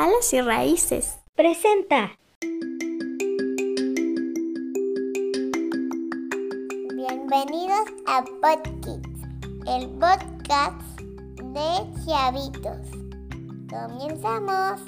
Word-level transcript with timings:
Alas 0.00 0.32
y 0.32 0.40
Raíces. 0.40 1.18
Presenta. 1.36 2.12
Bienvenidos 6.94 7.84
a 8.06 8.24
Podkids, 8.40 9.20
el 9.66 9.90
podcast 9.98 10.80
de 11.52 11.84
Chavitos. 12.06 12.88
Comenzamos. 13.68 14.80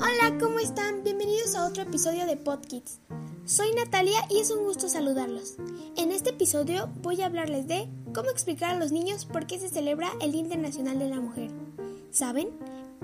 Hola, 0.00 0.38
¿cómo 0.40 0.58
están? 0.58 1.04
Bienvenidos 1.04 1.54
a 1.54 1.68
otro 1.68 1.84
episodio 1.84 2.26
de 2.26 2.36
Podkids. 2.36 2.98
Soy 3.46 3.74
Natalia 3.74 4.24
y 4.30 4.38
es 4.38 4.50
un 4.50 4.64
gusto 4.64 4.88
saludarlos. 4.88 5.56
En 5.98 6.12
este 6.12 6.30
episodio 6.30 6.88
voy 7.02 7.20
a 7.20 7.26
hablarles 7.26 7.68
de 7.68 7.90
cómo 8.14 8.30
explicar 8.30 8.70
a 8.70 8.78
los 8.78 8.90
niños 8.90 9.26
por 9.26 9.46
qué 9.46 9.58
se 9.58 9.68
celebra 9.68 10.10
el 10.22 10.32
Día 10.32 10.40
Internacional 10.40 10.98
de 10.98 11.10
la 11.10 11.20
Mujer. 11.20 11.50
¿Saben? 12.10 12.48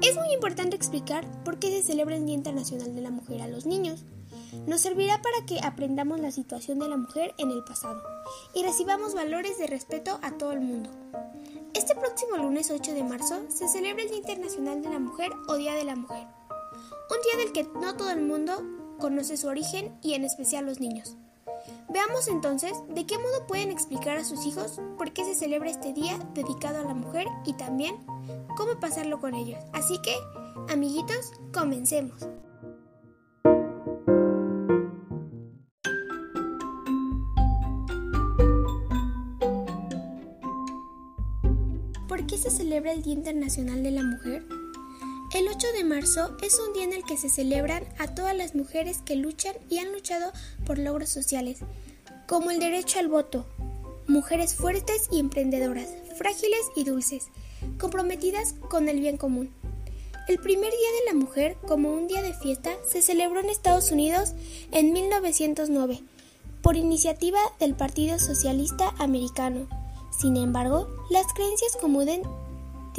Es 0.00 0.16
muy 0.16 0.32
importante 0.32 0.76
explicar 0.76 1.26
por 1.44 1.58
qué 1.58 1.70
se 1.70 1.82
celebra 1.82 2.16
el 2.16 2.24
Día 2.24 2.36
Internacional 2.36 2.94
de 2.94 3.02
la 3.02 3.10
Mujer 3.10 3.42
a 3.42 3.48
los 3.48 3.66
niños. 3.66 4.06
Nos 4.66 4.80
servirá 4.80 5.20
para 5.20 5.44
que 5.44 5.60
aprendamos 5.62 6.20
la 6.20 6.30
situación 6.30 6.78
de 6.78 6.88
la 6.88 6.96
mujer 6.96 7.34
en 7.36 7.50
el 7.50 7.62
pasado 7.62 8.02
y 8.54 8.62
recibamos 8.62 9.12
valores 9.12 9.58
de 9.58 9.66
respeto 9.66 10.18
a 10.22 10.38
todo 10.38 10.52
el 10.52 10.60
mundo. 10.60 10.88
Este 11.74 11.94
próximo 11.94 12.38
lunes 12.38 12.70
8 12.70 12.94
de 12.94 13.04
marzo 13.04 13.42
se 13.50 13.68
celebra 13.68 14.04
el 14.04 14.08
Día 14.08 14.18
Internacional 14.18 14.80
de 14.80 14.88
la 14.88 15.00
Mujer 15.00 15.32
o 15.48 15.56
Día 15.56 15.74
de 15.74 15.84
la 15.84 15.96
Mujer. 15.96 16.26
Un 17.10 17.18
día 17.24 17.44
del 17.44 17.52
que 17.52 17.64
no 17.78 17.94
todo 17.94 18.10
el 18.10 18.22
mundo 18.22 18.79
conoce 19.00 19.36
su 19.36 19.48
origen 19.48 19.98
y 20.02 20.14
en 20.14 20.24
especial 20.24 20.66
los 20.66 20.78
niños. 20.78 21.16
Veamos 21.88 22.28
entonces 22.28 22.72
de 22.88 23.06
qué 23.06 23.18
modo 23.18 23.46
pueden 23.48 23.70
explicar 23.70 24.16
a 24.16 24.24
sus 24.24 24.46
hijos 24.46 24.80
por 24.96 25.12
qué 25.12 25.24
se 25.24 25.34
celebra 25.34 25.70
este 25.70 25.92
día 25.92 26.18
dedicado 26.34 26.78
a 26.78 26.84
la 26.84 26.94
mujer 26.94 27.26
y 27.44 27.54
también 27.54 27.96
cómo 28.56 28.78
pasarlo 28.78 29.20
con 29.20 29.34
ellos. 29.34 29.58
Así 29.72 30.00
que, 30.02 30.14
amiguitos, 30.72 31.32
comencemos. 31.52 32.28
¿Por 42.06 42.26
qué 42.26 42.38
se 42.38 42.50
celebra 42.50 42.92
el 42.92 43.02
Día 43.02 43.14
Internacional 43.14 43.82
de 43.82 43.90
la 43.90 44.02
Mujer? 44.02 44.59
El 45.32 45.46
8 45.46 45.68
de 45.76 45.84
marzo 45.84 46.36
es 46.42 46.58
un 46.58 46.72
día 46.72 46.82
en 46.82 46.92
el 46.92 47.04
que 47.04 47.16
se 47.16 47.28
celebran 47.28 47.84
a 47.98 48.08
todas 48.08 48.36
las 48.36 48.56
mujeres 48.56 48.98
que 49.04 49.14
luchan 49.14 49.54
y 49.68 49.78
han 49.78 49.92
luchado 49.92 50.32
por 50.66 50.76
logros 50.76 51.08
sociales, 51.08 51.58
como 52.26 52.50
el 52.50 52.58
derecho 52.58 52.98
al 52.98 53.06
voto, 53.06 53.46
mujeres 54.08 54.56
fuertes 54.56 55.06
y 55.12 55.20
emprendedoras, 55.20 55.86
frágiles 56.18 56.62
y 56.74 56.82
dulces, 56.82 57.28
comprometidas 57.78 58.56
con 58.68 58.88
el 58.88 58.98
bien 58.98 59.18
común. 59.18 59.52
El 60.26 60.38
primer 60.38 60.72
Día 60.72 60.90
de 60.98 61.12
la 61.12 61.14
Mujer, 61.24 61.56
como 61.64 61.94
un 61.94 62.08
día 62.08 62.22
de 62.22 62.34
fiesta, 62.34 62.72
se 62.84 63.00
celebró 63.00 63.38
en 63.38 63.50
Estados 63.50 63.92
Unidos 63.92 64.32
en 64.72 64.92
1909, 64.92 66.02
por 66.60 66.76
iniciativa 66.76 67.38
del 67.60 67.76
Partido 67.76 68.18
Socialista 68.18 68.94
Americano. 68.98 69.68
Sin 70.10 70.36
embargo, 70.36 70.88
las 71.08 71.32
creencias 71.32 71.76
comunes 71.80 72.20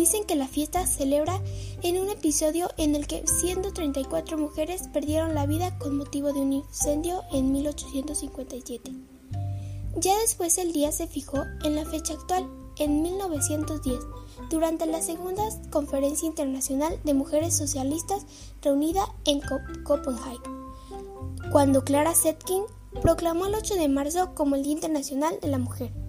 Dicen 0.02 0.24
que 0.24 0.36
la 0.36 0.48
fiesta 0.48 0.88
celebra 0.88 1.40
en 1.84 2.00
un 2.00 2.10
episodio 2.10 2.72
en 2.78 2.96
el 2.96 3.06
que 3.06 3.24
134 3.24 4.36
mujeres 4.36 4.88
perdieron 4.92 5.36
la 5.36 5.46
vida 5.46 5.78
con 5.78 5.96
motivo 5.96 6.34
de 6.34 6.40
un 6.40 6.54
incendio 6.54 7.22
en 7.32 7.52
1857. 7.52 8.94
Ya 9.98 10.18
después 10.18 10.58
el 10.58 10.74
día 10.74 10.92
se 10.92 11.06
fijó 11.06 11.44
en 11.64 11.76
la 11.76 11.86
fecha 11.86 12.16
actual, 12.16 12.50
en 12.80 13.04
1910, 13.04 14.00
durante 14.50 14.88
la 14.88 15.04
segunda 15.04 15.44
Conferencia 15.70 16.28
Internacional 16.28 17.00
de 17.04 17.14
Mujeres 17.14 17.56
Socialistas 17.56 18.26
reunida 18.64 19.06
en 19.26 19.40
Copenhague, 19.84 20.40
cuando 21.52 21.84
Clara 21.84 22.16
Zetkin 22.16 22.64
proclamó 23.04 23.46
el 23.46 23.54
8 23.54 23.76
de 23.76 23.88
marzo 23.88 24.34
como 24.34 24.56
el 24.56 24.64
Día 24.64 24.74
Internacional 24.74 25.38
de 25.44 25.48
la 25.50 25.60
Mujer 25.60 26.01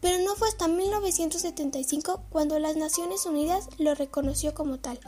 pero 0.00 0.22
no 0.24 0.34
fue 0.34 0.48
hasta 0.48 0.68
1975 0.68 2.24
cuando 2.30 2.58
las 2.58 2.76
Naciones 2.76 3.26
Unidas 3.26 3.68
lo 3.78 3.94
reconoció 3.94 4.54
como 4.54 4.78
tal 4.78 4.98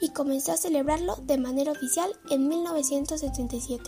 y 0.00 0.10
comenzó 0.10 0.52
a 0.52 0.56
celebrarlo 0.56 1.16
de 1.16 1.38
manera 1.38 1.72
oficial 1.72 2.10
en 2.30 2.48
1977. 2.48 3.82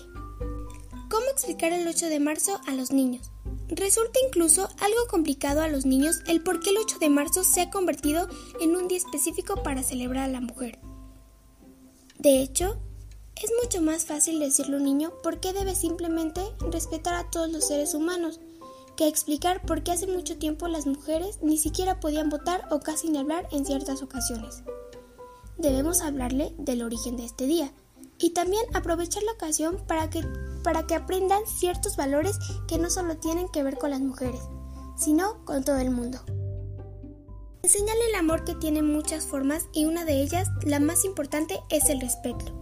¿Cómo 1.10 1.26
explicar 1.32 1.72
el 1.72 1.86
8 1.86 2.06
de 2.06 2.20
marzo 2.20 2.60
a 2.66 2.74
los 2.74 2.90
niños? 2.92 3.30
Resulta 3.68 4.18
incluso 4.26 4.68
algo 4.80 5.06
complicado 5.10 5.60
a 5.60 5.68
los 5.68 5.84
niños 5.84 6.20
el 6.26 6.42
por 6.42 6.60
qué 6.60 6.70
el 6.70 6.78
8 6.78 6.98
de 6.98 7.10
marzo 7.10 7.44
se 7.44 7.60
ha 7.60 7.70
convertido 7.70 8.28
en 8.60 8.76
un 8.76 8.88
día 8.88 8.98
específico 8.98 9.62
para 9.62 9.82
celebrar 9.82 10.24
a 10.24 10.32
la 10.32 10.40
mujer. 10.40 10.78
De 12.18 12.40
hecho, 12.40 12.78
es 13.36 13.52
mucho 13.62 13.80
más 13.80 14.04
fácil 14.04 14.40
decirle 14.40 14.74
a 14.74 14.78
un 14.78 14.84
niño 14.84 15.12
por 15.22 15.38
qué 15.38 15.52
debe 15.52 15.74
simplemente 15.74 16.40
respetar 16.70 17.14
a 17.14 17.30
todos 17.30 17.50
los 17.50 17.66
seres 17.68 17.94
humanos 17.94 18.40
que 18.98 19.06
explicar 19.06 19.62
por 19.62 19.84
qué 19.84 19.92
hace 19.92 20.08
mucho 20.08 20.38
tiempo 20.38 20.66
las 20.66 20.84
mujeres 20.84 21.38
ni 21.40 21.56
siquiera 21.56 22.00
podían 22.00 22.30
votar 22.30 22.66
o 22.72 22.80
casi 22.80 23.08
ni 23.08 23.18
hablar 23.18 23.46
en 23.52 23.64
ciertas 23.64 24.02
ocasiones. 24.02 24.64
Debemos 25.56 26.02
hablarle 26.02 26.52
del 26.58 26.82
origen 26.82 27.16
de 27.16 27.24
este 27.24 27.46
día 27.46 27.72
y 28.18 28.30
también 28.30 28.64
aprovechar 28.74 29.22
la 29.22 29.30
ocasión 29.30 29.78
para 29.86 30.10
que, 30.10 30.24
para 30.64 30.84
que 30.88 30.96
aprendan 30.96 31.46
ciertos 31.46 31.96
valores 31.96 32.40
que 32.66 32.78
no 32.78 32.90
solo 32.90 33.16
tienen 33.18 33.48
que 33.50 33.62
ver 33.62 33.78
con 33.78 33.90
las 33.90 34.00
mujeres, 34.00 34.40
sino 34.96 35.44
con 35.44 35.62
todo 35.62 35.78
el 35.78 35.92
mundo. 35.92 36.18
Enseñale 37.62 38.00
el 38.08 38.16
amor 38.16 38.42
que 38.42 38.56
tiene 38.56 38.82
muchas 38.82 39.24
formas 39.24 39.66
y 39.72 39.84
una 39.84 40.04
de 40.04 40.22
ellas, 40.22 40.48
la 40.64 40.80
más 40.80 41.04
importante, 41.04 41.60
es 41.70 41.88
el 41.88 42.00
respeto. 42.00 42.57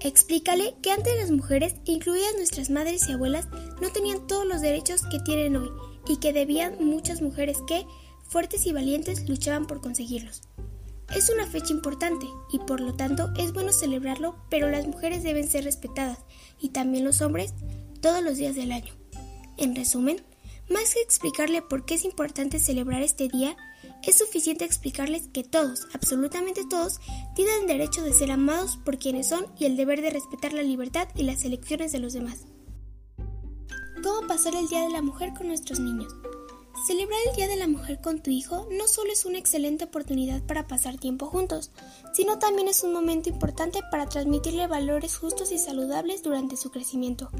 Explícale 0.00 0.74
que 0.82 0.90
antes 0.90 1.16
las 1.16 1.30
mujeres, 1.30 1.76
incluidas 1.84 2.34
nuestras 2.36 2.70
madres 2.70 3.08
y 3.08 3.12
abuelas, 3.12 3.48
no 3.80 3.90
tenían 3.90 4.26
todos 4.26 4.46
los 4.46 4.60
derechos 4.60 5.02
que 5.10 5.20
tienen 5.20 5.56
hoy 5.56 5.70
y 6.06 6.18
que 6.18 6.32
debían 6.32 6.84
muchas 6.84 7.22
mujeres 7.22 7.58
que, 7.66 7.86
fuertes 8.28 8.66
y 8.66 8.72
valientes, 8.72 9.28
luchaban 9.28 9.66
por 9.66 9.80
conseguirlos. 9.80 10.42
Es 11.14 11.30
una 11.30 11.46
fecha 11.46 11.72
importante 11.72 12.26
y 12.50 12.58
por 12.58 12.80
lo 12.80 12.94
tanto 12.94 13.32
es 13.38 13.52
bueno 13.52 13.72
celebrarlo, 13.72 14.36
pero 14.50 14.70
las 14.70 14.86
mujeres 14.86 15.22
deben 15.22 15.48
ser 15.48 15.64
respetadas 15.64 16.18
y 16.60 16.70
también 16.70 17.04
los 17.04 17.20
hombres 17.20 17.54
todos 18.00 18.22
los 18.22 18.36
días 18.36 18.56
del 18.56 18.72
año. 18.72 18.92
En 19.56 19.76
resumen, 19.76 20.16
más 20.68 20.94
que 20.94 21.00
explicarle 21.00 21.62
por 21.62 21.84
qué 21.84 21.94
es 21.94 22.04
importante 22.04 22.58
celebrar 22.58 23.02
este 23.02 23.28
día, 23.28 23.56
es 24.02 24.18
suficiente 24.18 24.64
explicarles 24.64 25.28
que 25.28 25.44
todos, 25.44 25.86
absolutamente 25.92 26.62
todos, 26.68 27.00
tienen 27.34 27.66
derecho 27.66 28.02
de 28.02 28.12
ser 28.12 28.30
amados 28.30 28.78
por 28.84 28.98
quienes 28.98 29.28
son 29.28 29.46
y 29.58 29.64
el 29.64 29.76
deber 29.76 30.02
de 30.02 30.10
respetar 30.10 30.52
la 30.52 30.62
libertad 30.62 31.08
y 31.14 31.22
las 31.22 31.44
elecciones 31.44 31.92
de 31.92 32.00
los 32.00 32.12
demás. 32.12 32.46
¿Cómo 34.02 34.26
pasar 34.26 34.54
el 34.54 34.68
Día 34.68 34.82
de 34.82 34.90
la 34.90 35.00
Mujer 35.00 35.32
con 35.34 35.48
nuestros 35.48 35.80
niños? 35.80 36.12
Celebrar 36.86 37.18
el 37.30 37.36
Día 37.36 37.48
de 37.48 37.56
la 37.56 37.66
Mujer 37.66 38.02
con 38.02 38.22
tu 38.22 38.30
hijo 38.30 38.68
no 38.70 38.86
solo 38.86 39.10
es 39.10 39.24
una 39.24 39.38
excelente 39.38 39.84
oportunidad 39.84 40.42
para 40.42 40.66
pasar 40.66 40.98
tiempo 40.98 41.24
juntos, 41.24 41.70
sino 42.12 42.38
también 42.38 42.68
es 42.68 42.82
un 42.82 42.92
momento 42.92 43.30
importante 43.30 43.80
para 43.90 44.06
transmitirle 44.06 44.66
valores 44.66 45.16
justos 45.16 45.50
y 45.52 45.58
saludables 45.58 46.22
durante 46.22 46.58
su 46.58 46.70
crecimiento. 46.70 47.30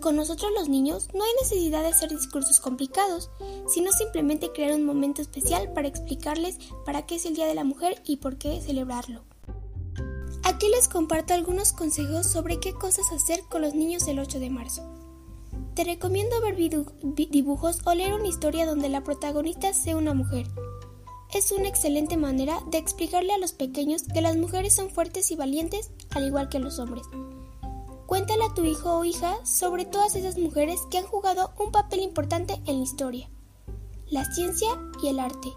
Con 0.00 0.16
nosotros 0.16 0.50
los 0.54 0.70
niños 0.70 1.08
no 1.12 1.22
hay 1.22 1.30
necesidad 1.42 1.82
de 1.82 1.88
hacer 1.88 2.08
discursos 2.08 2.58
complicados, 2.58 3.30
sino 3.68 3.92
simplemente 3.92 4.50
crear 4.50 4.74
un 4.74 4.86
momento 4.86 5.20
especial 5.20 5.72
para 5.74 5.88
explicarles 5.88 6.56
para 6.86 7.04
qué 7.04 7.16
es 7.16 7.26
el 7.26 7.34
Día 7.34 7.46
de 7.46 7.54
la 7.54 7.64
Mujer 7.64 8.00
y 8.06 8.16
por 8.16 8.38
qué 8.38 8.62
celebrarlo. 8.62 9.24
Aquí 10.42 10.68
les 10.70 10.88
comparto 10.88 11.34
algunos 11.34 11.72
consejos 11.72 12.26
sobre 12.26 12.60
qué 12.60 12.72
cosas 12.72 13.12
hacer 13.12 13.42
con 13.50 13.60
los 13.60 13.74
niños 13.74 14.08
el 14.08 14.18
8 14.18 14.40
de 14.40 14.48
marzo. 14.48 14.82
Te 15.74 15.84
recomiendo 15.84 16.40
ver 16.40 16.56
dibujos 16.56 17.80
o 17.84 17.94
leer 17.94 18.14
una 18.14 18.28
historia 18.28 18.64
donde 18.64 18.88
la 18.88 19.04
protagonista 19.04 19.74
sea 19.74 19.96
una 19.96 20.14
mujer. 20.14 20.46
Es 21.34 21.52
una 21.52 21.68
excelente 21.68 22.16
manera 22.16 22.58
de 22.70 22.78
explicarle 22.78 23.34
a 23.34 23.38
los 23.38 23.52
pequeños 23.52 24.04
que 24.04 24.22
las 24.22 24.36
mujeres 24.36 24.74
son 24.74 24.88
fuertes 24.88 25.30
y 25.30 25.36
valientes 25.36 25.90
al 26.10 26.26
igual 26.26 26.48
que 26.48 26.58
los 26.58 26.78
hombres. 26.78 27.04
Cuéntale 28.10 28.44
a 28.44 28.54
tu 28.54 28.64
hijo 28.64 28.98
o 28.98 29.04
hija 29.04 29.38
sobre 29.46 29.84
todas 29.84 30.16
esas 30.16 30.36
mujeres 30.36 30.80
que 30.90 30.98
han 30.98 31.06
jugado 31.06 31.52
un 31.60 31.70
papel 31.70 32.00
importante 32.00 32.60
en 32.66 32.78
la 32.78 32.84
historia, 32.84 33.30
la 34.10 34.24
ciencia 34.24 34.68
y 35.00 35.08
el 35.08 35.20
arte. 35.20 35.48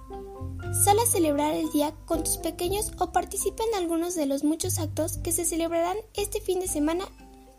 Sal 0.85 1.00
a 1.00 1.05
celebrar 1.05 1.55
el 1.55 1.71
día 1.71 1.95
con 2.05 2.23
tus 2.23 2.38
pequeños 2.38 2.91
o 3.00 3.11
participa 3.11 3.63
en 3.63 3.75
algunos 3.75 4.13
de 4.13 4.27
los 4.27 4.44
muchos 4.44 4.77
actos 4.77 5.17
que 5.17 5.31
se 5.31 5.45
celebrarán 5.45 5.97
este 6.13 6.41
fin 6.41 6.59
de 6.59 6.67
semana 6.67 7.05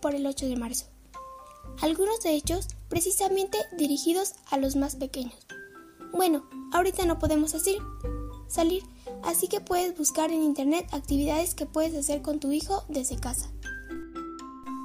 por 0.01 0.15
el 0.15 0.27
8 0.27 0.47
de 0.47 0.57
marzo 0.57 0.87
algunos 1.81 2.21
de 2.21 2.31
ellos 2.31 2.69
precisamente 2.89 3.59
dirigidos 3.77 4.35
a 4.51 4.59
los 4.59 4.77
más 4.77 4.97
pequeños. 4.97 5.35
Bueno, 6.13 6.49
ahorita 6.73 7.05
no 7.05 7.19
podemos 7.19 7.51
salir, 7.51 7.79
salir, 8.47 8.85
así 9.25 9.49
que 9.49 9.61
puedes 9.61 9.97
buscar 9.97 10.31
en 10.31 10.43
internet 10.43 10.87
actividades 10.93 11.55
que 11.55 11.67
puedes 11.67 11.95
hacer 11.95 12.23
con 12.23 12.39
tu 12.39 12.53
hijo 12.53 12.85
desde 12.89 13.17
casa. 13.17 13.51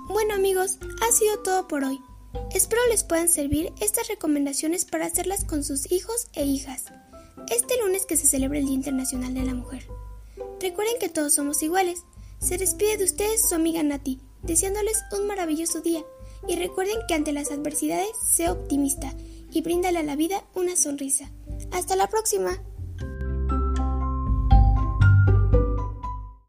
Bueno 0.09 0.33
amigos, 0.33 0.79
ha 1.07 1.11
sido 1.11 1.38
todo 1.44 1.67
por 1.67 1.83
hoy. 1.83 2.01
Espero 2.51 2.81
les 2.89 3.03
puedan 3.03 3.29
servir 3.29 3.71
estas 3.79 4.07
recomendaciones 4.07 4.83
para 4.83 5.06
hacerlas 5.06 5.45
con 5.45 5.63
sus 5.63 5.91
hijos 5.91 6.29
e 6.33 6.45
hijas. 6.45 6.85
Este 7.47 7.79
lunes 7.79 8.07
que 8.07 8.17
se 8.17 8.25
celebra 8.25 8.57
el 8.57 8.65
Día 8.65 8.73
Internacional 8.73 9.35
de 9.35 9.44
la 9.44 9.53
Mujer. 9.53 9.88
Recuerden 10.59 10.97
que 11.00 11.09
todos 11.09 11.35
somos 11.35 11.61
iguales. 11.61 12.01
Se 12.39 12.57
despide 12.57 12.97
de 12.97 13.03
ustedes 13.03 13.47
su 13.47 13.53
amiga 13.53 13.83
Nati, 13.83 14.19
deseándoles 14.41 14.97
un 15.15 15.27
maravilloso 15.27 15.81
día. 15.81 16.03
Y 16.47 16.56
recuerden 16.56 16.97
que 17.07 17.13
ante 17.13 17.31
las 17.31 17.51
adversidades, 17.51 18.09
sea 18.33 18.51
optimista 18.51 19.13
y 19.51 19.61
bríndale 19.61 20.00
a 20.00 20.03
la 20.03 20.15
vida 20.15 20.44
una 20.56 20.75
sonrisa. 20.75 21.29
Hasta 21.71 21.95
la 21.95 22.07
próxima. 22.07 22.63